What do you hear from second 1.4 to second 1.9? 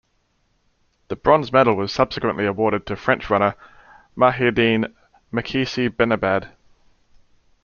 medal